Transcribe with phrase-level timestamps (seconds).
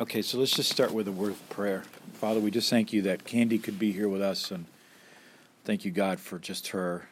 [0.00, 1.82] Okay, so let's just start with a word of prayer.
[2.12, 4.66] Father, we just thank you that Candy could be here with us, and
[5.64, 7.08] thank you, God, for just her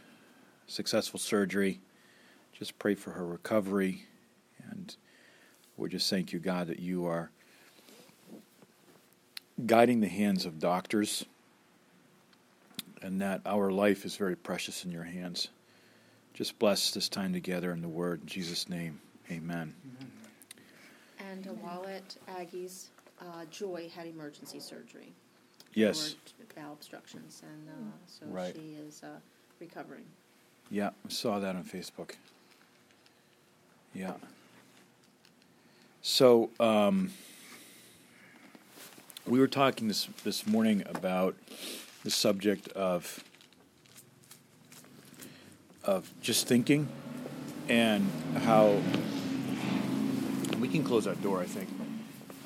[0.68, 1.80] successful surgery.
[2.52, 4.04] Just pray for her recovery,
[4.70, 4.94] and
[5.76, 7.32] we just thank you, God, that you are
[9.66, 11.24] guiding the hands of doctors,
[13.02, 15.48] and that our life is very precious in your hands.
[16.34, 18.20] Just bless this time together in the Word.
[18.20, 19.74] In Jesus' name, amen.
[19.84, 20.25] amen.
[21.44, 22.88] And Wallet Aggie's
[23.20, 25.12] uh, Joy had emergency surgery.
[25.74, 26.16] Yes.
[26.38, 28.54] For bowel obstructions, and uh, so right.
[28.54, 29.18] she is uh,
[29.60, 30.04] recovering.
[30.70, 32.12] Yeah, I saw that on Facebook.
[33.92, 34.14] Yeah.
[36.00, 37.12] So um,
[39.26, 41.36] we were talking this this morning about
[42.04, 43.22] the subject of
[45.84, 46.88] of just thinking
[47.68, 48.10] and
[48.44, 48.80] how
[50.66, 51.40] we can close that door.
[51.40, 51.68] I think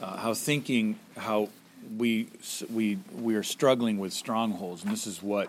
[0.03, 1.49] uh, how thinking how
[1.97, 2.29] we
[2.71, 5.49] we we are struggling with strongholds, and this is what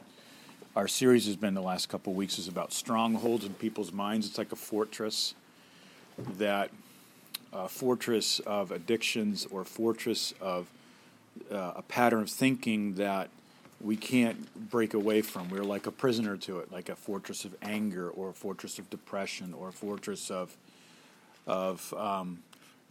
[0.74, 4.26] our series has been the last couple of weeks is about strongholds in people's minds.
[4.26, 5.36] It's like a fortress
[6.38, 6.70] that
[7.52, 10.68] a fortress of addictions or fortress of
[11.52, 13.30] uh, a pattern of thinking that
[13.82, 15.50] we can't break away from.
[15.50, 18.90] We're like a prisoner to it, like a fortress of anger or a fortress of
[18.90, 20.56] depression or a fortress of
[21.48, 22.40] of um,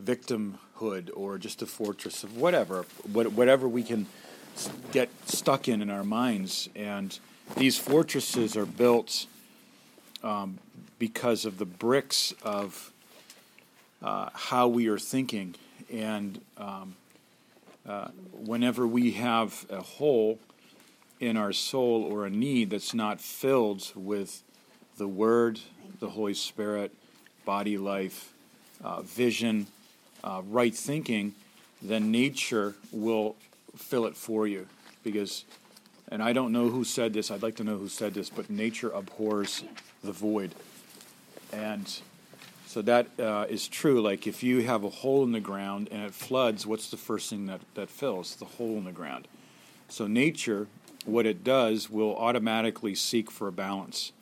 [0.04, 4.06] victimhood or just a fortress of whatever, whatever we can
[4.92, 6.68] get stuck in in our minds.
[6.74, 7.18] And
[7.56, 9.26] these fortresses are built
[10.22, 10.58] um,
[10.98, 12.92] because of the bricks of
[14.02, 15.54] uh, how we are thinking.
[15.92, 16.96] And um,
[17.88, 20.38] uh, whenever we have a hole
[21.18, 24.42] in our soul or a need that's not filled with
[24.96, 25.60] the Word,
[25.98, 26.94] the Holy Spirit,
[27.44, 28.32] body life,
[28.82, 29.66] uh, vision,
[30.22, 31.34] uh, right thinking,
[31.82, 33.36] then nature will
[33.76, 34.66] fill it for you.
[35.02, 35.44] Because,
[36.08, 38.50] and I don't know who said this, I'd like to know who said this, but
[38.50, 39.64] nature abhors
[40.04, 40.54] the void.
[41.52, 42.00] And
[42.66, 44.00] so that uh, is true.
[44.00, 47.30] Like if you have a hole in the ground and it floods, what's the first
[47.30, 48.36] thing that, that fills?
[48.36, 49.26] The hole in the ground.
[49.88, 50.68] So nature,
[51.04, 54.12] what it does, will automatically seek for a balance,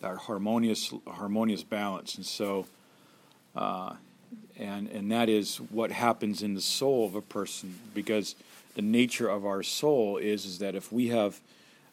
[0.00, 2.14] that harmonious harmonious balance.
[2.14, 2.66] And so
[3.54, 3.96] uh,
[4.60, 8.36] and and that is what happens in the soul of a person because
[8.74, 11.40] the nature of our soul is is that if we have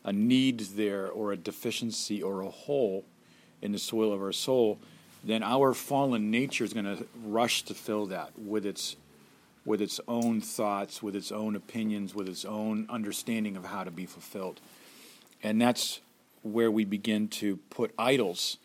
[0.03, 3.03] a need there or a deficiency or a hole
[3.61, 4.77] in the soil of our soul
[5.23, 8.95] then our fallen nature is going to rush to fill that with its
[9.65, 13.91] with its own thoughts with its own opinions with its own understanding of how to
[13.91, 14.61] be fulfilled.
[15.43, 15.99] And that's
[16.41, 18.57] where we begin to put idols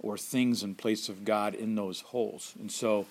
[0.00, 2.54] or things in place of God in those holes.
[2.58, 3.06] And so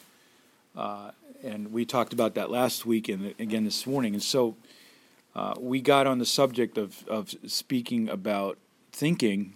[0.75, 1.11] uh,
[1.43, 4.13] and we talked about that last week and again this morning.
[4.13, 4.55] And so
[5.35, 8.57] uh, we got on the subject of, of speaking about
[8.91, 9.53] thinking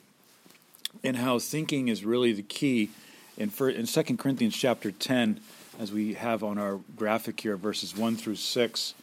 [1.03, 2.89] and how thinking is really the key.
[3.37, 5.39] In, in 2 Corinthians chapter 10,
[5.79, 8.93] as we have on our graphic here, verses 1 through 6,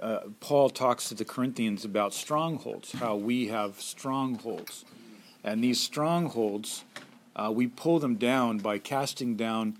[0.00, 4.84] uh, Paul talks to the Corinthians about strongholds, how we have strongholds.
[5.42, 6.84] And these strongholds,
[7.34, 9.76] uh, we pull them down by casting down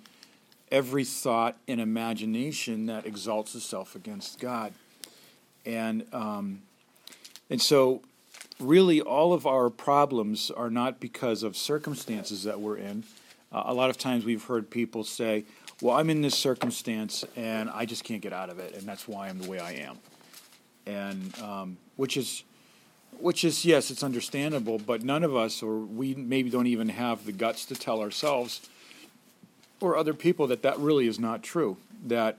[0.77, 4.75] every thought and imagination that exalts itself against God.
[5.65, 6.61] And um,
[7.49, 8.03] and so,
[8.61, 13.05] really, all of our problems are not because of circumstances that we're in.
[13.51, 15.45] Uh, a lot of times, we've heard people say,
[15.81, 19.09] "Well, I'm in this circumstance, and I just can't get out of it, and that's
[19.09, 19.97] why I'm the way I am."
[20.87, 22.45] And um, which is
[23.19, 27.25] which is yes, it's understandable, but none of us, or we maybe don't even have
[27.25, 28.69] the guts to tell ourselves
[29.81, 31.77] or other people that that really is not true.
[32.05, 32.39] That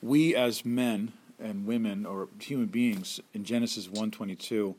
[0.00, 4.74] we as men and women or human beings in Genesis 1:22,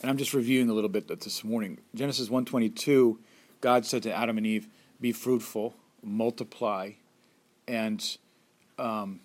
[0.00, 1.78] and I'm just reviewing a little bit this morning.
[1.94, 3.18] Genesis 1:22,
[3.60, 4.68] God said to Adam and Eve,
[5.00, 6.92] "Be fruitful, multiply,
[7.68, 8.16] and
[8.78, 9.20] um,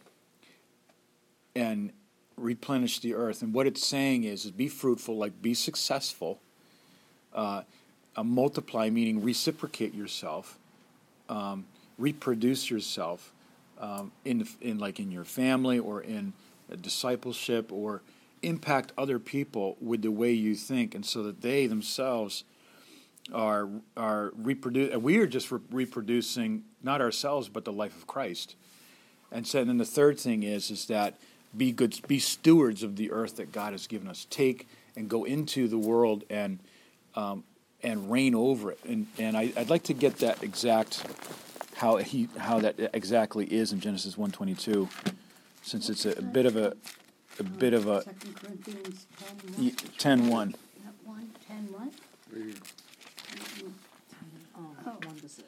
[1.56, 1.92] and
[2.38, 6.40] replenish the earth." And what it's saying is, is be fruitful, like be successful.
[7.34, 7.64] Uh,
[8.22, 10.59] multiply meaning reciprocate yourself
[11.30, 11.66] um,
[11.98, 13.32] reproduce yourself
[13.80, 16.34] um, in in like in your family or in
[16.82, 18.02] discipleship or
[18.42, 22.44] impact other people with the way you think, and so that they themselves
[23.34, 24.96] are are reproduce.
[24.98, 28.56] We are just re- reproducing not ourselves but the life of Christ.
[29.32, 31.16] And so, and then the third thing is is that
[31.56, 34.26] be good, be stewards of the earth that God has given us.
[34.30, 36.60] Take and go into the world and
[37.16, 37.44] um,
[37.84, 38.80] and reign over it.
[38.88, 41.04] And and I, would like to get that exact
[41.76, 44.90] how he how that exactly is in Genesis one twenty two.
[45.62, 46.76] since it's a, a bit of a
[47.40, 49.06] a bit of a Second Corinthians
[49.98, 50.50] ten y- one.
[50.50, 50.56] 1.
[50.84, 51.90] That one, ten what?
[52.34, 53.68] Mm-hmm.
[54.58, 55.48] Oh, uh, one to six.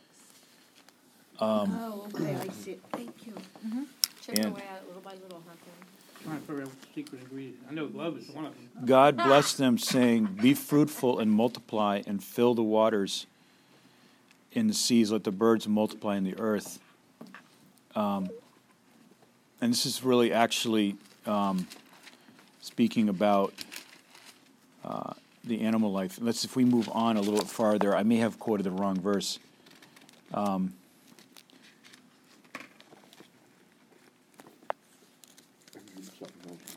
[1.39, 2.81] Um, Oh, okay, I see, it.
[2.94, 3.34] thank you.
[3.68, 3.84] Mm-hmm.
[4.25, 5.86] Chip And- away at it little by little, huh, Karen?
[8.85, 13.25] God blessed them, saying, Be fruitful and multiply and fill the waters
[14.51, 16.79] in the seas, let the birds multiply in the earth.
[17.95, 18.29] Um,
[19.62, 20.95] and this is really actually
[21.25, 21.68] um,
[22.62, 23.53] speaking about
[24.83, 25.13] uh,
[25.44, 26.17] the animal life.
[26.21, 29.00] Let's, if we move on a little bit farther, I may have quoted the wrong
[29.00, 29.39] verse.
[30.33, 30.74] Um,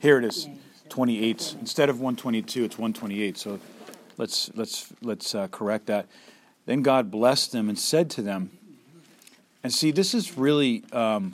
[0.05, 0.47] here it is,
[0.91, 1.57] 28.
[1.61, 3.39] Instead of 122, it's 128.
[3.39, 3.59] So
[4.19, 6.09] let's let's let's uh, correct that.
[6.67, 8.51] Then God blessed them and said to them,
[9.63, 11.33] and see, this is really um,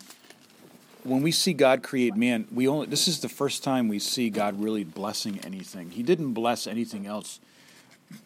[1.02, 2.46] when we see God create man.
[2.52, 5.90] We only this is the first time we see God really blessing anything.
[5.90, 7.40] He didn't bless anything else,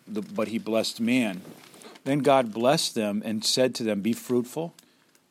[0.06, 1.40] but He blessed man.
[2.04, 4.74] Then God blessed them and said to them, "Be fruitful,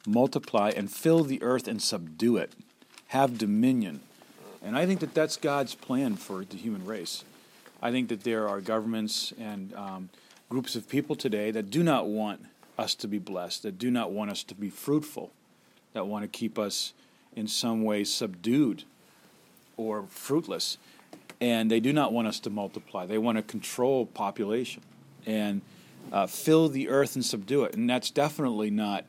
[0.08, 2.54] multiply, and fill the earth and subdue it.
[3.10, 4.02] Have dominion."
[4.64, 7.24] And I think that that's God's plan for the human race.
[7.82, 10.10] I think that there are governments and um,
[10.50, 12.46] groups of people today that do not want
[12.78, 15.32] us to be blessed, that do not want us to be fruitful,
[15.94, 16.94] that want to keep us
[17.36, 18.84] in some way subdued
[19.76, 20.78] or fruitless.
[21.42, 23.06] And they do not want us to multiply.
[23.06, 24.82] They want to control population
[25.26, 25.62] and
[26.12, 27.76] uh, fill the earth and subdue it.
[27.76, 29.06] And that's definitely not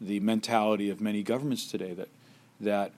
[0.00, 2.08] the mentality of many governments today that
[2.60, 2.92] that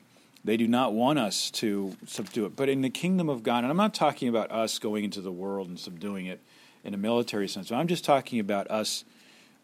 [0.46, 2.54] they do not want us to subdue it.
[2.54, 5.32] But in the kingdom of God, and I'm not talking about us going into the
[5.32, 6.40] world and subduing it
[6.84, 9.04] in a military sense, I'm just talking about us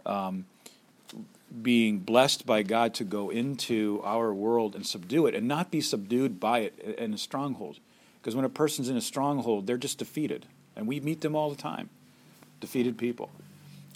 [0.04, 0.44] um,
[1.62, 5.80] being blessed by God to go into our world and subdue it and not be
[5.80, 7.78] subdued by it in a stronghold.
[8.20, 10.46] Because when a person's in a stronghold, they're just defeated.
[10.74, 11.90] And we meet them all the time
[12.58, 13.30] defeated people.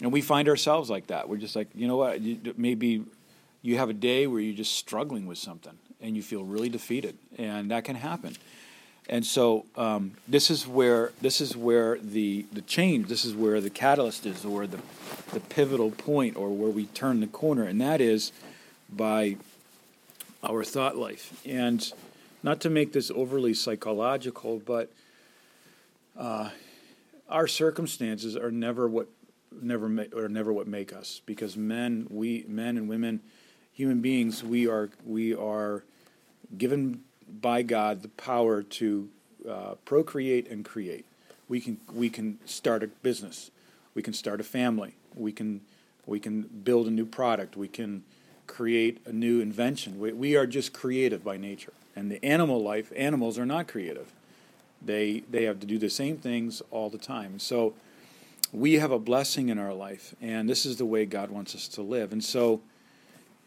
[0.01, 1.27] And we find ourselves like that.
[1.27, 2.21] We're just like, you know what,
[2.57, 3.03] maybe
[3.61, 7.17] you have a day where you're just struggling with something and you feel really defeated,
[7.37, 8.35] and that can happen.
[9.09, 13.07] And so um, this is where this is where the the change.
[13.07, 14.79] This is where the catalyst is, or the
[15.31, 18.31] the pivotal point, or where we turn the corner, and that is
[18.89, 19.37] by
[20.43, 21.41] our thought life.
[21.45, 21.91] And
[22.43, 24.91] not to make this overly psychological, but
[26.17, 26.49] uh,
[27.29, 29.07] our circumstances are never what
[29.61, 33.21] never ma- are never what make us because men we men and women
[33.77, 35.83] human beings we are we are
[36.57, 36.99] given
[37.41, 39.09] by God the power to
[39.47, 41.05] uh, procreate and create.
[41.47, 43.51] We can we can start a business.
[43.93, 44.95] We can start a family.
[45.13, 45.61] We can
[46.07, 47.55] we can build a new product.
[47.55, 48.03] We can
[48.47, 49.99] create a new invention.
[49.99, 51.73] We, we are just creative by nature.
[51.95, 54.11] And the animal life animals are not creative.
[54.83, 57.37] They they have to do the same things all the time.
[57.37, 57.75] So
[58.51, 61.67] we have a blessing in our life, and this is the way God wants us
[61.67, 62.11] to live.
[62.11, 62.61] And so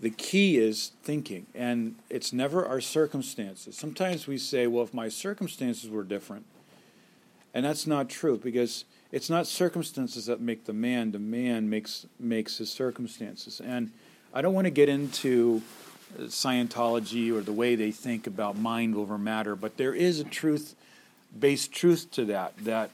[0.00, 3.76] the key is thinking, and it's never our circumstances.
[3.76, 6.46] Sometimes we say, well, if my circumstances were different,
[7.52, 12.06] and that's not true because it's not circumstances that make the man, the man makes,
[12.18, 13.60] makes his circumstances.
[13.60, 13.90] And
[14.32, 15.62] I don't want to get into
[16.18, 20.74] Scientology or the way they think about mind over matter, but there is a truth
[21.38, 22.90] based truth to that, that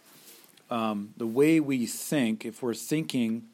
[0.70, 3.44] um, the way we think, if we're thinking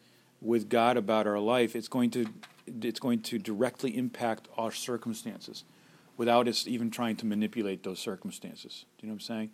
[0.41, 2.27] with God about our life, it's going to
[2.67, 5.65] it's going to directly impact our circumstances,
[6.17, 8.85] without us even trying to manipulate those circumstances.
[8.99, 9.51] Do you know what I'm saying?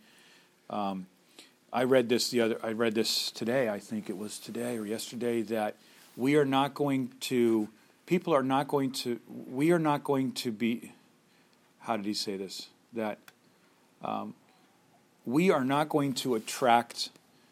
[0.71, 1.07] Um,
[1.73, 2.59] I read this the other.
[2.63, 3.69] I read this today.
[3.69, 5.77] I think it was today or yesterday that
[6.17, 7.69] we are not going to.
[8.07, 9.21] People are not going to.
[9.51, 10.93] We are not going to be.
[11.81, 12.69] How did he say this?
[12.95, 13.19] That
[14.03, 14.35] um,
[15.27, 17.11] we are not going to attract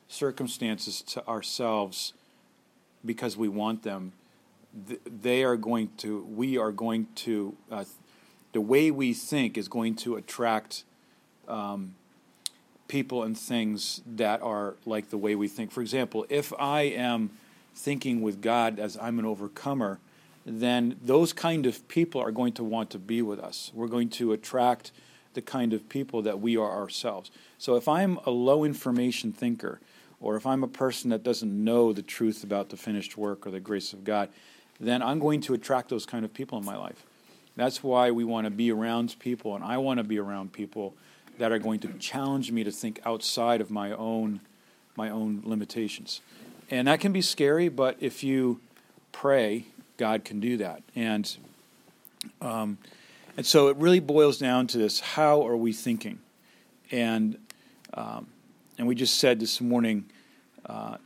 [0.08, 2.14] circumstances to ourselves
[3.04, 4.12] because we want them.
[4.76, 7.84] They are going to, we are going to, uh,
[8.52, 10.84] the way we think is going to attract
[11.48, 11.94] um,
[12.88, 15.72] people and things that are like the way we think.
[15.72, 17.30] For example, if I am
[17.74, 19.98] thinking with God as I'm an overcomer,
[20.44, 23.72] then those kind of people are going to want to be with us.
[23.74, 24.92] We're going to attract
[25.34, 27.30] the kind of people that we are ourselves.
[27.58, 29.80] So if I'm a low information thinker,
[30.20, 33.50] or if I'm a person that doesn't know the truth about the finished work or
[33.50, 34.30] the grace of God,
[34.80, 37.04] then I'm going to attract those kind of people in my life.
[37.56, 40.94] That's why we want to be around people, and I want to be around people
[41.38, 44.40] that are going to challenge me to think outside of my own
[44.96, 46.22] my own limitations.
[46.70, 48.60] And that can be scary, but if you
[49.12, 49.66] pray,
[49.98, 50.82] God can do that.
[50.94, 51.36] And
[52.40, 52.78] um,
[53.36, 56.18] And so it really boils down to this: How are we thinking?
[56.90, 57.36] And
[57.94, 58.26] um,
[58.78, 60.06] and we just said this morning,
[60.64, 60.96] uh,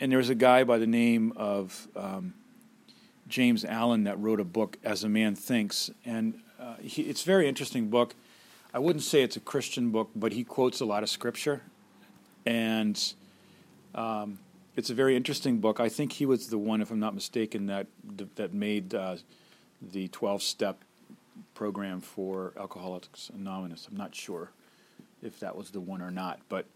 [0.00, 2.34] and there was a guy by the name of um,
[3.28, 7.26] James Allen that wrote a book, As a Man Thinks, and uh, he, it's a
[7.26, 8.14] very interesting book.
[8.72, 11.62] I wouldn't say it's a Christian book, but he quotes a lot of scripture,
[12.44, 13.00] and
[13.94, 14.38] um,
[14.76, 15.80] it's a very interesting book.
[15.80, 17.86] I think he was the one, if I'm not mistaken, that
[18.36, 19.16] that made uh,
[19.80, 20.82] the 12-step
[21.54, 23.86] program for Alcoholics Anonymous.
[23.90, 24.50] I'm not sure
[25.22, 26.66] if that was the one or not, but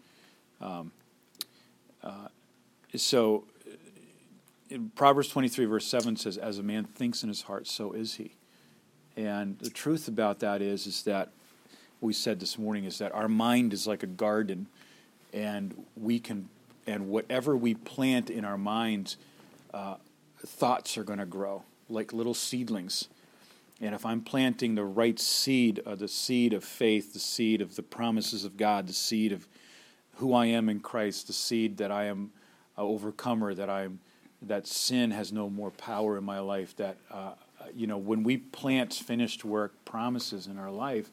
[0.61, 0.91] um,
[2.03, 2.27] uh,
[2.95, 3.45] so
[4.95, 8.35] Proverbs 23, verse 7 says, As a man thinks in his heart, so is he.
[9.17, 11.31] And the truth about that is, is that
[12.01, 14.67] we said this morning is that our mind is like a garden,
[15.33, 16.49] and we can,
[16.87, 19.17] and whatever we plant in our minds,
[19.73, 19.95] uh,
[20.45, 23.07] thoughts are going to grow like little seedlings.
[23.81, 27.75] And if I'm planting the right seed, uh, the seed of faith, the seed of
[27.75, 29.47] the promises of God, the seed of
[30.15, 32.31] who I am in Christ, the seed that I am
[32.77, 33.99] overcomer, that I'm
[34.41, 36.75] that sin has no more power in my life.
[36.77, 37.31] That uh,
[37.75, 41.09] you know, when we plant finished work promises in our life,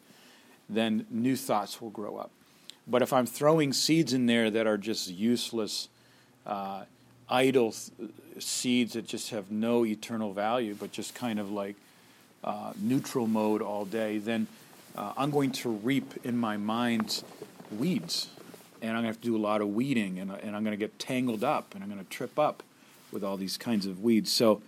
[0.69, 2.31] then new thoughts will grow up.
[2.87, 5.89] But if I'm throwing seeds in there that are just useless,
[6.47, 6.85] uh,
[7.29, 11.75] idle th- seeds that just have no eternal value, but just kind of like
[12.45, 14.47] uh, neutral mode all day, then
[14.97, 17.25] uh, I'm going to reap in my mind
[17.77, 18.29] weeds
[18.83, 20.73] and I'm going to have to do a lot of weeding, and, and I'm going
[20.73, 22.63] to get tangled up, and I'm going to trip up
[23.17, 24.31] with all these kinds of weeds.
[24.31, 24.61] So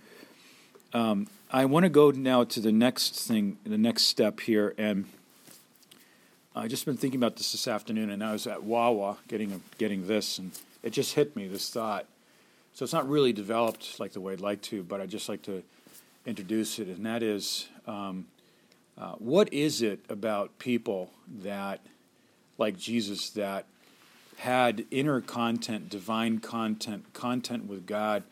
[0.91, 5.05] um, I want to go now to the next thing, the next step here, and
[6.55, 9.59] I just been thinking about this this afternoon, and I was at Wawa getting a,
[9.77, 10.51] getting this, and
[10.81, 12.07] it just hit me this thought.
[12.73, 15.43] So it's not really developed like the way I'd like to, but I'd just like
[15.43, 15.61] to
[16.25, 18.25] introduce it, and that is, um,
[18.97, 21.11] uh, what is it about people
[21.43, 21.81] that,
[22.57, 23.65] like Jesus, that
[24.37, 28.23] had inner content, divine content, content with God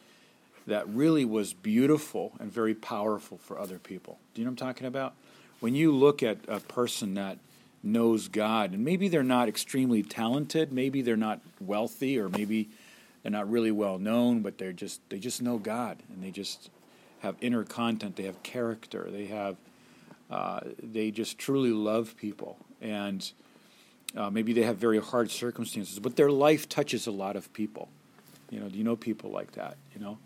[0.68, 4.20] that really was beautiful and very powerful for other people.
[4.34, 5.14] Do you know what I'm talking about?
[5.60, 7.40] When you look at a person that
[7.82, 12.70] knows God, and maybe they're not extremely talented, maybe they're not wealthy, or maybe
[13.24, 16.70] they're not really well known, but they're just they just know God and they just
[17.20, 19.56] have inner content, they have character, they have
[20.30, 23.32] uh, they just truly love people and
[24.16, 27.90] uh, maybe they have very hard circumstances, but their life touches a lot of people.
[28.50, 29.78] You know, do you know people like that?
[29.94, 30.18] You know,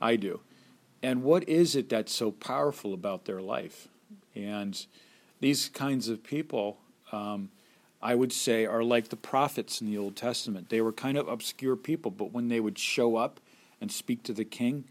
[0.00, 0.40] I do.
[1.02, 3.88] And what is it that's so powerful about their life?
[4.34, 4.84] And
[5.40, 6.78] these kinds of people,
[7.12, 7.50] um,
[8.02, 10.68] I would say, are like the prophets in the Old Testament.
[10.68, 13.40] They were kind of obscure people, but when they would show up
[13.80, 14.84] and speak to the king,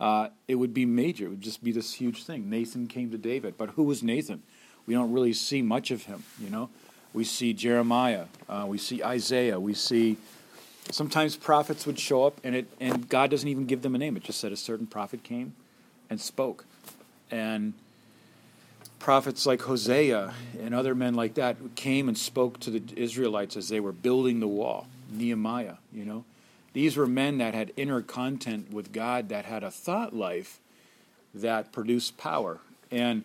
[0.00, 1.26] uh, it would be major.
[1.26, 2.48] It would just be this huge thing.
[2.48, 4.42] Nathan came to David, but who was Nathan?
[4.86, 6.70] We don't really see much of him, you know.
[7.12, 8.26] We see Jeremiah.
[8.48, 9.58] Uh, we see Isaiah.
[9.58, 10.18] We see
[10.90, 14.16] sometimes prophets would show up, and it and God doesn't even give them a name.
[14.16, 15.54] It just said a certain prophet came
[16.10, 16.64] and spoke,
[17.30, 17.74] and
[18.98, 23.68] prophets like Hosea and other men like that came and spoke to the Israelites as
[23.68, 24.86] they were building the wall.
[25.10, 26.24] Nehemiah, you know,
[26.72, 30.60] these were men that had inner content with God, that had a thought life
[31.34, 32.58] that produced power.
[32.90, 33.24] And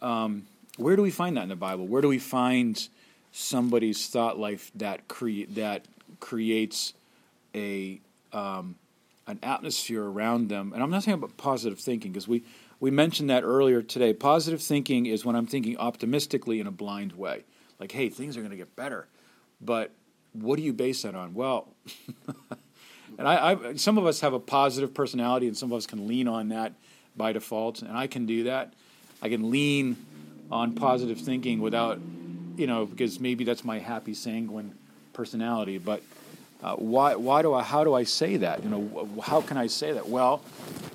[0.00, 1.86] um, where do we find that in the Bible?
[1.86, 2.88] Where do we find
[3.32, 5.84] somebody's thought life that create that
[6.20, 6.94] creates
[7.54, 8.00] a
[8.32, 8.76] um,
[9.26, 10.72] an atmosphere around them.
[10.72, 12.44] And I'm not saying about positive thinking because we
[12.78, 14.12] we mentioned that earlier today.
[14.12, 17.44] Positive thinking is when I'm thinking optimistically in a blind way,
[17.78, 19.08] like, hey, things are going to get better.
[19.60, 19.90] But
[20.32, 21.34] what do you base that on?
[21.34, 21.68] Well.
[23.18, 26.06] and I, I, some of us have a positive personality, and some of us can
[26.06, 26.72] lean on that
[27.16, 28.72] by default, and I can do that.
[29.20, 29.96] I can lean
[30.50, 32.00] on positive thinking without
[32.60, 34.74] you know, because maybe that's my happy sanguine
[35.12, 35.78] personality.
[35.78, 36.02] But
[36.62, 38.62] uh, why, why do I, how do I say that?
[38.62, 40.08] You know, how can I say that?
[40.08, 40.42] Well,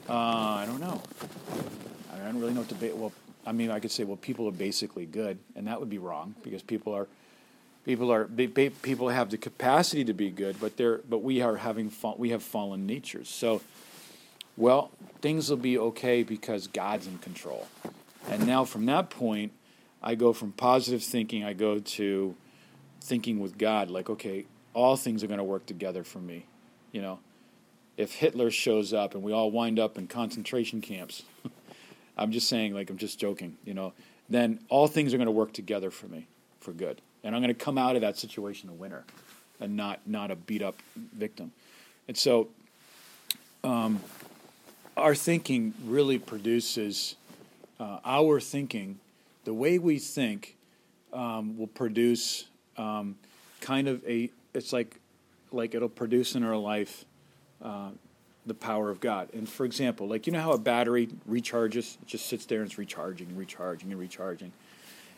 [0.07, 1.01] uh, I don't know.
[2.13, 2.75] I don't really know what to.
[2.75, 3.11] Ba- well,
[3.45, 6.35] I mean, I could say, well, people are basically good, and that would be wrong
[6.43, 7.07] because people are,
[7.85, 11.91] people are, people have the capacity to be good, but they're, but we are having,
[12.17, 13.29] we have fallen natures.
[13.29, 13.61] So,
[14.57, 14.91] well,
[15.21, 17.67] things will be okay because God's in control.
[18.29, 19.51] And now, from that point,
[20.01, 22.35] I go from positive thinking, I go to
[23.05, 26.45] thinking with God, like, okay, all things are going to work together for me.
[26.91, 27.19] You know,
[27.97, 31.23] if Hitler shows up and we all wind up in concentration camps,
[32.17, 33.93] I'm just saying, like, I'm just joking, you know,
[34.27, 36.27] then all things are going to work together for me
[36.59, 37.01] for good.
[37.23, 39.03] And I'm going to come out of that situation a winner
[39.59, 41.51] and not, not a beat up victim.
[42.07, 42.49] And so,
[43.63, 44.01] um,
[44.97, 47.15] our thinking really produces
[47.79, 48.99] uh, our thinking
[49.43, 50.55] The way we think
[51.13, 52.45] um, will produce
[52.77, 53.15] um,
[53.61, 54.29] kind of a.
[54.53, 54.99] It's like,
[55.51, 57.05] like it'll produce in our life
[57.61, 57.89] uh,
[58.45, 59.29] the power of God.
[59.33, 62.69] And for example, like you know how a battery recharges, it just sits there and
[62.69, 64.51] it's recharging and recharging and recharging.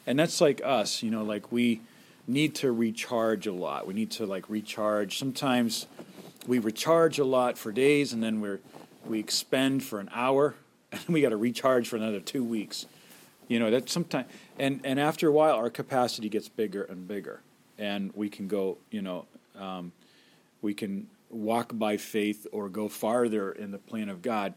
[0.05, 1.81] And that's like us, you know, like we
[2.27, 3.85] need to recharge a lot.
[3.87, 5.17] We need to like recharge.
[5.17, 5.87] Sometimes
[6.45, 8.59] we recharge a lot for days and then we're
[9.05, 10.55] we expend for an hour
[10.91, 12.85] and we got to recharge for another 2 weeks.
[13.47, 14.27] You know, that sometimes
[14.59, 17.41] and and after a while our capacity gets bigger and bigger
[17.79, 19.25] and we can go, you know,
[19.59, 19.91] um,
[20.61, 24.53] we can walk by faith or go farther in the plan of God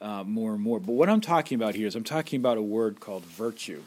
[0.00, 0.80] uh, more and more.
[0.80, 3.82] But what I'm talking about here is I'm talking about a word called virtue.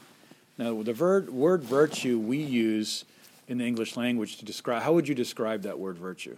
[0.57, 3.05] Now, the word, word virtue we use
[3.47, 6.37] in the English language to describe, how would you describe that word virtue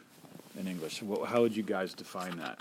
[0.58, 1.04] in English?
[1.28, 2.60] How would you guys define that?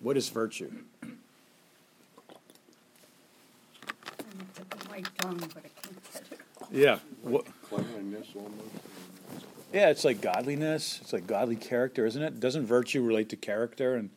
[0.00, 0.70] What is virtue?
[1.02, 1.18] And
[4.48, 4.70] it's at
[5.02, 6.40] my tongue, but I can't get it.
[6.70, 6.98] Yeah.
[7.22, 8.54] What, Cleanliness almost.
[9.72, 10.98] yeah, it's like godliness.
[11.02, 12.40] It's like godly character, isn't it?
[12.40, 14.10] Doesn't virtue relate to character and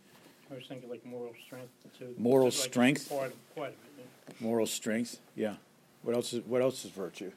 [0.54, 2.14] I was thinking like moral strength too.
[2.18, 3.10] Moral like strength?
[3.10, 4.34] Part of, part of it, yeah.
[4.40, 5.20] moral strength?
[5.36, 5.56] Yeah.
[6.04, 7.32] What else is what else is virtue?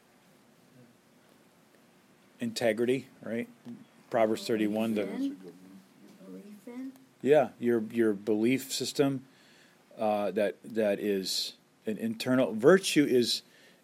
[2.39, 3.47] Integrity, right?
[4.11, 5.37] Proverbs 31 the Belief in,
[6.25, 9.23] belief in, Yeah, your your belief system
[9.97, 11.53] uh, that that is
[11.87, 13.41] an internal virtue is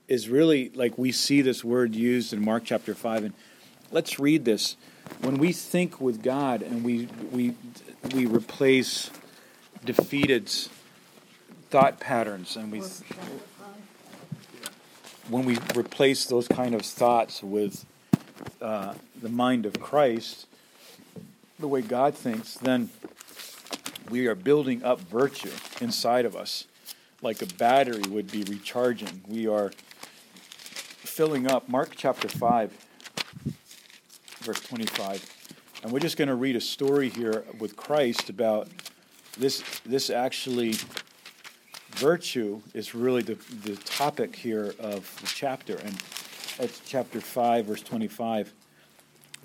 [0.07, 3.33] is really like we see this word used in Mark chapter five, and
[3.91, 4.75] let's read this.
[5.21, 7.55] When we think with God and we we
[8.13, 9.09] we replace
[9.85, 10.49] defeated
[11.69, 13.21] thought patterns, and we or chapter
[13.57, 13.81] five.
[15.29, 17.85] when we replace those kind of thoughts with
[18.61, 20.47] uh, the mind of Christ,
[21.59, 22.89] the way God thinks, then
[24.09, 26.65] we are building up virtue inside of us,
[27.23, 29.21] like a battery would be recharging.
[29.27, 29.71] We are
[30.35, 31.69] filling up.
[31.69, 32.71] Mark chapter 5,
[34.41, 35.29] verse 25.
[35.83, 38.67] And we're just going to read a story here with Christ about
[39.37, 39.63] this.
[39.85, 40.75] This actually,
[41.91, 45.77] virtue is really the, the topic here of the chapter.
[45.77, 45.95] And
[46.57, 48.51] that's chapter 5, verse 25.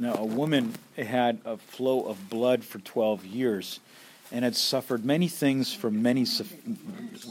[0.00, 3.80] Now, a woman had a flow of blood for 12 years
[4.30, 7.24] and had suffered many things from many, suff- That's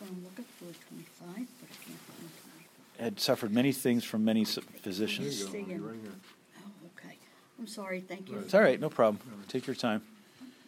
[0.00, 2.91] what I'm looking for, twenty-five, but I can't find twenty-five.
[3.02, 5.40] Had suffered many things from many su- There physicians.
[5.40, 6.12] you go, you're right here.
[6.58, 7.16] Oh, okay.
[7.58, 8.38] I'm sorry, thank you.
[8.38, 9.20] It's all right, no problem.
[9.48, 10.02] Take your time.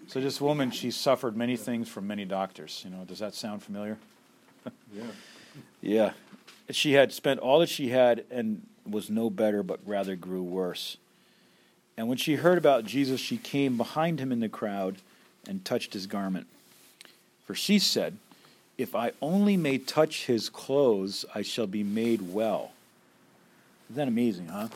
[0.07, 2.83] So, this woman, she suffered many things from many doctors.
[2.85, 3.99] You know, does that sound familiar?
[4.95, 5.03] Yeah.
[5.83, 6.13] Yeah.
[6.71, 10.97] She had spent all that she had and was no better, but rather grew worse.
[11.99, 14.97] And when she heard about Jesus, she came behind him in the crowd
[15.47, 16.47] and touched his garment.
[17.47, 18.17] For she said,
[18.77, 22.73] If I only may touch his clothes, I shall be made well.
[23.89, 24.69] Isn't that amazing, huh?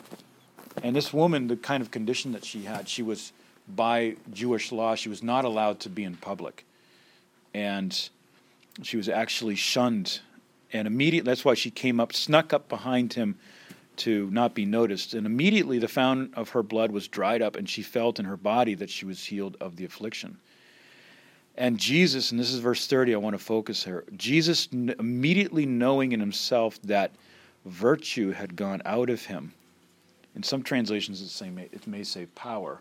[0.82, 3.32] And this woman, the kind of condition that she had, she was
[3.66, 6.64] by Jewish law, she was not allowed to be in public.
[7.52, 8.08] And
[8.82, 10.20] she was actually shunned.
[10.72, 13.36] And immediately, that's why she came up, snuck up behind him
[13.96, 15.14] to not be noticed.
[15.14, 18.36] And immediately, the fountain of her blood was dried up, and she felt in her
[18.36, 20.38] body that she was healed of the affliction.
[21.58, 24.04] And Jesus, and this is verse 30, I want to focus here.
[24.16, 27.10] Jesus, immediately knowing in himself that
[27.66, 29.52] virtue had gone out of him,
[30.36, 32.80] in some translations it, say, it may say power,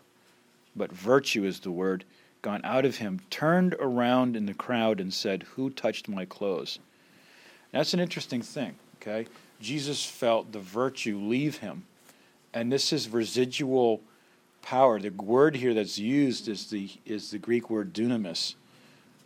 [0.76, 2.04] but virtue is the word,
[2.40, 6.78] gone out of him, turned around in the crowd and said, Who touched my clothes?
[7.72, 9.26] That's an interesting thing, okay?
[9.60, 11.84] Jesus felt the virtue leave him.
[12.54, 14.02] And this is residual
[14.62, 15.00] power.
[15.00, 18.54] The word here that's used is the is the Greek word dunamis,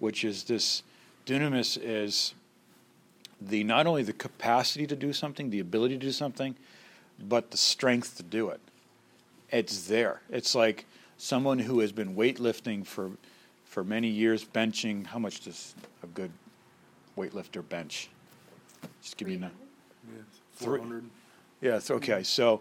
[0.02, 0.82] which is this
[1.26, 2.34] dunamis is
[3.40, 6.56] the not only the capacity to do something, the ability to do something,
[7.28, 8.60] but the strength to do it.
[9.50, 10.20] It's there.
[10.28, 10.86] It's like
[11.18, 13.12] someone who has been weightlifting for
[13.64, 15.06] for many years, benching.
[15.06, 16.32] How much does a good
[17.16, 18.10] weightlifter bench?
[19.02, 19.54] Just give me a number.
[20.08, 20.22] Yeah,
[20.56, 21.04] Three- 400.
[21.60, 22.24] Yeah, okay.
[22.24, 22.60] So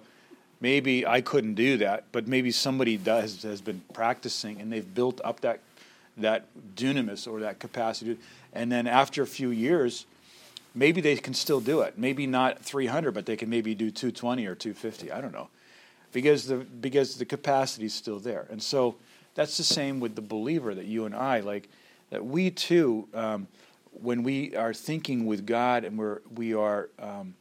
[0.59, 5.19] maybe I couldn't do that, but maybe somebody does has been practicing and they've built
[5.23, 5.59] up that
[6.21, 8.17] that dunamis or that capacity,
[8.53, 10.05] and then after a few years,
[10.73, 11.97] maybe they can still do it.
[11.97, 15.11] Maybe not 300, but they can maybe do 220 or 250.
[15.11, 15.49] I don't know,
[16.11, 18.95] because the because the capacity is still there, and so
[19.35, 21.69] that's the same with the believer that you and I like
[22.09, 23.07] that we too.
[23.13, 23.47] Um,
[23.93, 27.35] when we are thinking with God and we're we are um,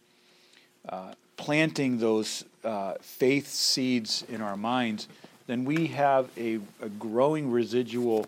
[0.88, 5.08] uh, planting those uh, faith seeds in our minds,
[5.46, 8.26] then we have a, a growing residual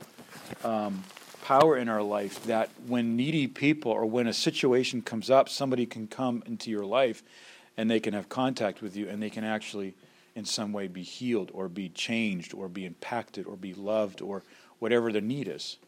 [0.64, 1.02] um,
[1.42, 5.86] power in our life that when needy people or when a situation comes up, somebody
[5.86, 7.22] can come into your life
[7.76, 9.94] and they can have contact with you and they can actually,
[10.34, 14.42] in some way, be healed or be changed or be impacted or be loved or
[14.78, 15.78] whatever the need is.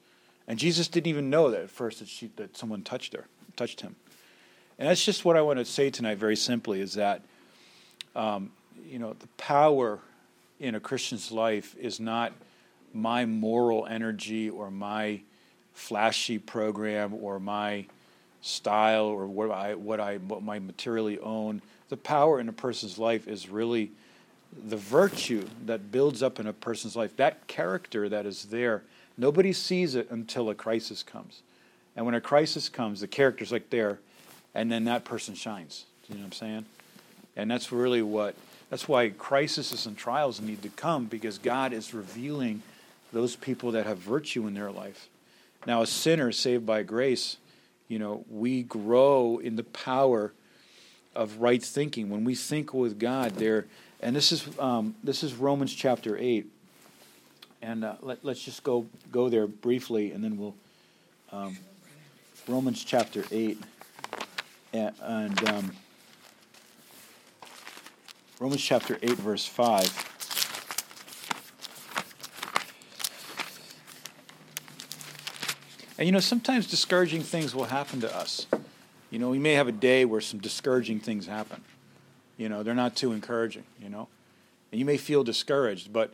[0.46, 3.81] And Jesus didn't even know that at first that, she, that someone touched her, touched
[3.81, 3.96] him.
[4.79, 7.22] And that's just what I want to say tonight, very simply, is that
[8.16, 8.50] um,
[8.87, 10.00] you know the power
[10.61, 12.33] in a Christian's life is not
[12.94, 15.20] my moral energy or my
[15.74, 17.85] flashy program or my
[18.40, 21.61] style or what I what I what my materially own.
[21.88, 23.90] The power in a person's life is really
[24.68, 27.16] the virtue that builds up in a person's life.
[27.16, 28.83] That character that is there,
[29.18, 31.42] nobody sees it until a crisis comes.
[31.96, 33.98] And when a crisis comes, the character's like there,
[34.54, 35.85] and then that person shines.
[36.09, 36.64] You know what I'm saying?
[37.37, 38.35] And that's really what
[38.70, 42.62] that's why crises and trials need to come because God is revealing
[43.14, 45.09] those people that have virtue in their life.
[45.66, 47.38] Now, a sinner saved by grace,
[47.88, 50.33] you know, we grow in the power
[51.14, 52.11] of right thinking.
[52.11, 53.66] When we think with God, there,
[54.00, 56.46] and this is um, this is Romans chapter eight,
[57.62, 60.55] and uh, let, us just go go there briefly, and then we'll
[61.33, 61.57] um,
[62.46, 63.59] Romans chapter eight,
[64.74, 64.94] and.
[65.00, 65.72] and um,
[68.40, 70.13] Romans chapter 8, verse 5.
[75.98, 78.46] And you know, sometimes discouraging things will happen to us.
[79.11, 81.62] You know, we may have a day where some discouraging things happen.
[82.37, 84.09] You know, they're not too encouraging, you know.
[84.72, 86.12] And you may feel discouraged, but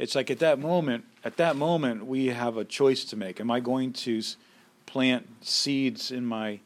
[0.00, 3.40] it's like at that moment, at that moment we have a choice to make.
[3.40, 4.20] Am I going to
[4.86, 6.58] plant seeds in my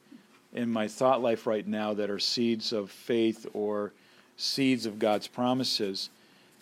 [0.55, 3.93] in my thought life right now that are seeds of faith or
[4.39, 6.09] seeds of God's promises?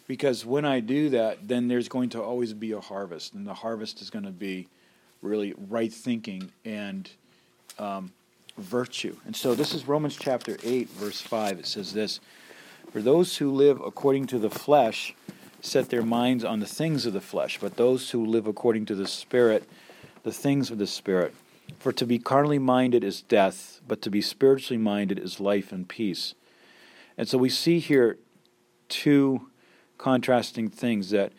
[0.09, 3.55] Because when I do that, then there's going to always be a harvest, and the
[3.55, 4.67] harvest is going to be
[5.23, 7.11] really right thinking and
[7.79, 8.13] um,
[8.59, 9.17] virtue.
[9.25, 11.59] And so this is Romans chapter 8, verse 5.
[11.61, 12.21] It says this
[12.93, 15.15] For those who live according to the flesh
[15.61, 18.95] set their minds on the things of the flesh, but those who live according to
[18.95, 19.69] the Spirit,
[20.23, 21.35] the things of the Spirit.
[21.79, 25.89] For to be carnally minded is death, but to be spiritually minded is life and
[25.89, 26.35] peace.
[27.19, 28.19] And so we see here
[28.89, 29.49] two
[29.99, 31.33] contrasting things that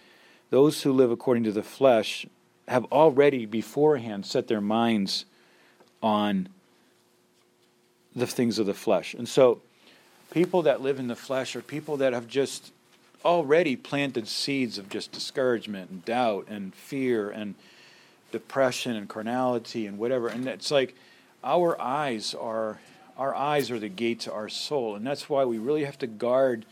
[0.49, 2.25] those who live according to the flesh
[2.67, 5.25] have already beforehand set their minds
[6.01, 6.49] on
[8.15, 9.13] the things of the flesh.
[9.13, 9.61] And so,
[10.31, 12.71] people that live in the flesh are people that have just
[13.23, 17.55] already planted seeds of just discouragement and doubt and fear and
[18.31, 20.27] depression and carnality and whatever.
[20.27, 20.95] And it's like
[21.43, 22.79] our eyes are
[23.17, 26.07] our eyes are the gate to our soul, and that's why we really have to
[26.07, 26.65] guard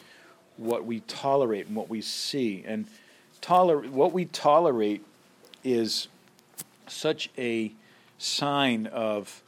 [0.58, 2.64] what we tolerate and what we see.
[2.68, 2.86] And
[3.42, 5.04] toler- what we tolerate
[5.66, 6.08] is
[6.88, 7.74] such a
[8.18, 9.42] sign of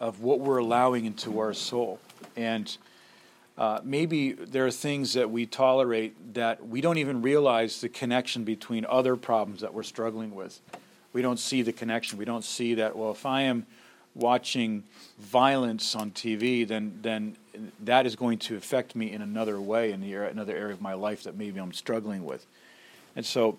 [0.00, 2.00] of what we're allowing into our soul.
[2.34, 2.76] And
[3.58, 8.42] uh, maybe there are things that we tolerate that we don't even realize the connection
[8.42, 10.58] between other problems that we're struggling with.
[11.12, 12.18] We don't see the connection.
[12.18, 13.66] We don't see that, well, if I am
[14.14, 14.84] watching
[15.18, 17.36] violence on TV, then, then
[17.80, 20.94] that is going to affect me in another way, in the another area of my
[20.94, 22.46] life that maybe I'm struggling with.
[23.16, 23.58] And so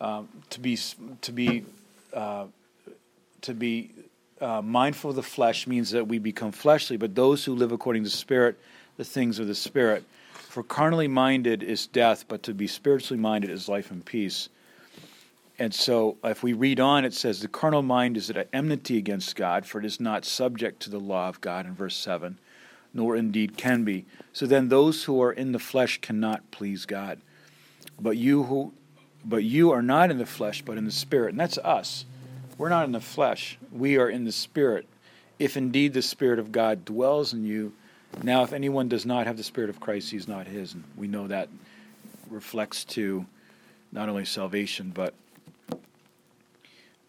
[0.00, 0.78] um, to be
[1.22, 1.64] to be
[2.12, 2.46] uh,
[3.42, 3.90] to be
[4.40, 8.04] uh, mindful of the flesh means that we become fleshly, but those who live according
[8.04, 8.58] to the Spirit,
[8.96, 10.04] the things of the Spirit.
[10.32, 14.48] For carnally minded is death, but to be spiritually minded is life and peace.
[15.58, 19.36] And so, if we read on, it says, The carnal mind is at enmity against
[19.36, 22.38] God, for it is not subject to the law of God, in verse 7,
[22.92, 24.04] nor indeed can be.
[24.34, 27.20] So then, those who are in the flesh cannot please God.
[27.98, 28.74] But you who
[29.26, 31.30] but you are not in the flesh, but in the Spirit.
[31.30, 32.04] And that's us.
[32.56, 34.86] We're not in the flesh, we are in the Spirit.
[35.38, 37.74] If indeed the Spirit of God dwells in you,
[38.22, 40.72] now if anyone does not have the Spirit of Christ, he's not his.
[40.72, 41.50] And we know that
[42.30, 43.26] reflects to
[43.92, 45.12] not only salvation, but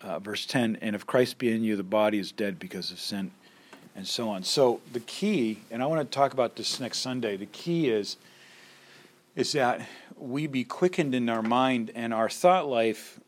[0.01, 2.99] uh, verse 10 and if Christ be in you, the body is dead because of
[2.99, 3.31] sin,
[3.95, 4.43] and so on.
[4.43, 8.17] So the key, and I want to talk about this next Sunday, the key is
[9.37, 13.19] is that we be quickened in our mind and our thought life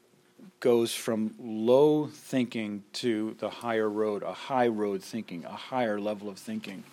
[0.60, 6.28] goes from low thinking to the higher road, a high road thinking, a higher level
[6.28, 6.84] of thinking.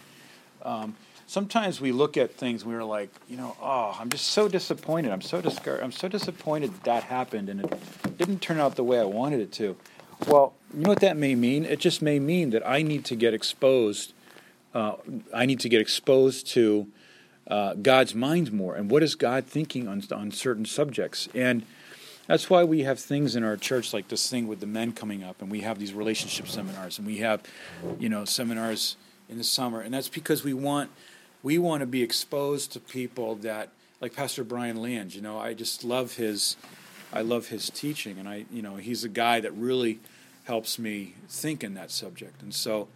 [0.62, 0.94] Um,
[1.26, 5.10] sometimes we look at things and we're like, you know, oh, I'm just so disappointed.
[5.10, 5.82] I'm so discouraged.
[5.82, 9.40] I'm so disappointed that, that happened and it didn't turn out the way I wanted
[9.40, 9.78] it to.
[10.26, 11.64] Well, you know what that may mean?
[11.64, 14.12] It just may mean that I need to get exposed.
[14.74, 14.96] Uh,
[15.32, 16.88] I need to get exposed to
[17.48, 21.28] uh, God's mind more and what is God thinking on on certain subjects.
[21.34, 21.64] And
[22.26, 25.22] That's why we have things in our church like this thing with the men coming
[25.22, 27.40] up, and we have these relationship seminars, and we have,
[28.00, 28.96] you know, seminars
[29.28, 30.90] in the summer, and that's because we want
[31.42, 33.68] we want to be exposed to people that
[34.00, 35.14] like Pastor Brian Land.
[35.14, 36.56] You know, I just love his
[37.12, 40.00] I love his teaching, and I you know he's a guy that really
[40.44, 42.88] helps me think in that subject, and so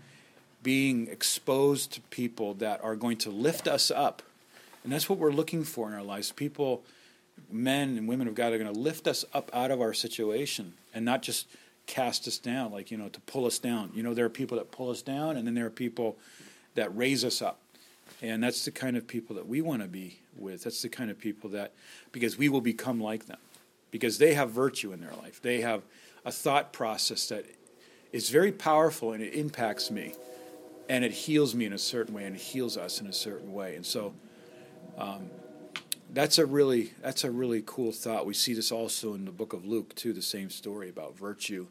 [0.62, 4.22] being exposed to people that are going to lift us up,
[4.82, 6.32] and that's what we're looking for in our lives.
[6.32, 6.82] People,
[7.50, 10.74] men and women of God, are going to lift us up out of our situation
[10.94, 11.46] and not just
[11.86, 13.90] cast us down, like you know, to pull us down.
[13.94, 16.16] You know, there are people that pull us down, and then there are people
[16.74, 17.60] that raise us up.
[18.22, 20.64] And that's the kind of people that we want to be with.
[20.64, 21.72] That's the kind of people that,
[22.12, 23.38] because we will become like them,
[23.90, 25.40] because they have virtue in their life.
[25.40, 25.82] They have
[26.24, 27.46] a thought process that
[28.12, 30.14] is very powerful and it impacts me.
[30.88, 33.52] And it heals me in a certain way and it heals us in a certain
[33.52, 33.76] way.
[33.76, 34.12] And so
[35.00, 35.30] um,
[36.12, 38.26] that's a really that's a really cool thought.
[38.26, 41.66] We see this also in the book of Luke too, the same story about virtue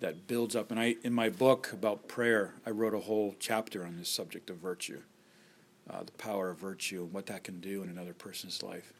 [0.00, 0.70] that builds up.
[0.70, 4.50] And I in my book about prayer, I wrote a whole chapter on this subject
[4.50, 5.02] of virtue
[5.90, 8.92] uh, the power of virtue and what that can do in another person's life.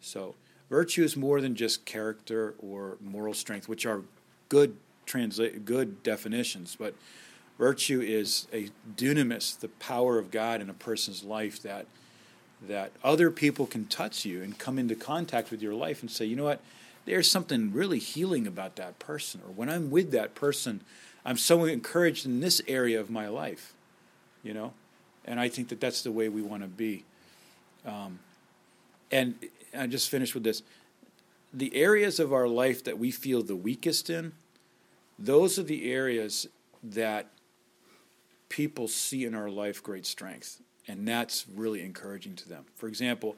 [0.00, 0.34] So,
[0.70, 4.02] virtue is more than just character or moral strength, which are
[4.48, 4.76] good
[5.06, 6.94] translate good definitions, but
[7.58, 11.86] virtue is a dunamis, the power of God in a person's life that
[12.62, 16.24] that other people can touch you and come into contact with your life and say,
[16.24, 16.60] you know what,
[17.04, 20.80] there's something really healing about that person, or when I'm with that person,
[21.24, 23.74] I'm so encouraged in this area of my life,
[24.42, 24.72] you know?
[25.26, 27.04] And I think that that's the way we want to be.
[27.86, 28.18] Um,
[29.10, 29.34] and
[29.76, 30.62] I just finished with this:
[31.52, 34.32] the areas of our life that we feel the weakest in,
[35.18, 36.46] those are the areas
[36.82, 37.28] that
[38.48, 42.64] people see in our life great strength, and that's really encouraging to them.
[42.76, 43.36] For example,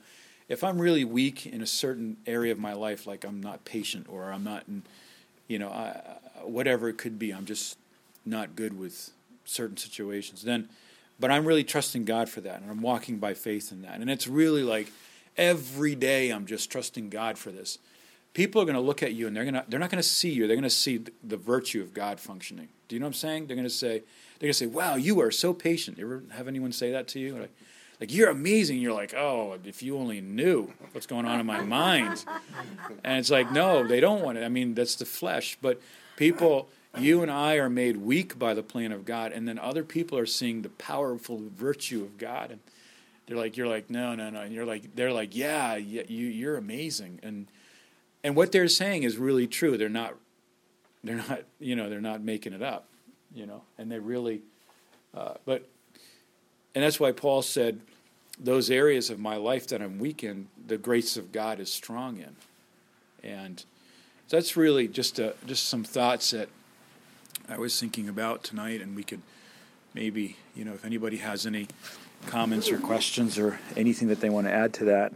[0.49, 4.07] if I'm really weak in a certain area of my life, like I'm not patient
[4.09, 4.83] or I'm not, in,
[5.49, 7.79] you know, I, whatever it could be, I'm just
[8.25, 9.11] not good with
[9.45, 10.69] certain situations, then
[11.19, 14.01] but I'm really trusting God for that, and I'm walking by faith in that.
[14.01, 14.93] And it's really like
[15.37, 17.79] every day I'm just trusting God for this.
[18.37, 20.07] People are going to look at you, and they're going to they're not going to
[20.07, 20.47] see you.
[20.47, 22.69] They're going to see the, the, virtue of God functioning.
[22.87, 23.47] Do you know what I'm saying?
[23.47, 24.03] They're going to say
[24.39, 27.09] they're going to say, "Wow, you are so patient." You ever have anyone say that
[27.09, 27.39] to you?
[27.39, 27.57] Like,
[27.99, 28.79] like you're amazing.
[28.79, 32.27] You're like, oh, if you only knew what's going on in my mind.
[33.03, 34.45] And it's like, no, they don't want it.
[34.45, 35.57] I mean, that's the flesh.
[35.63, 35.81] But
[36.17, 36.69] people
[36.99, 40.19] you and I are made weak by the plan of God, and then other people
[40.19, 42.61] are seeing the powerful virtue of God, and
[43.27, 46.59] they're like, "You're like, no, no, no," and you're like, "They're like, yeah, you, you're
[46.59, 47.47] amazing," and
[48.27, 49.79] and what they're saying is really true.
[49.79, 50.15] They're not,
[51.03, 52.89] they're not, you know, they're not making it up,
[53.35, 54.43] you know, and they really,
[55.15, 55.67] uh, but,
[56.75, 57.81] and that's why Paul said,
[58.39, 62.19] those areas of my life that I'm weak in, the grace of God is strong
[62.19, 62.37] in,
[63.23, 63.65] and.
[64.29, 66.49] That's really just a, just some thoughts that
[67.49, 69.23] I was thinking about tonight, and we could
[69.95, 71.69] maybe, you know, if anybody has any
[72.27, 75.13] comments or questions or anything that they want to add to that,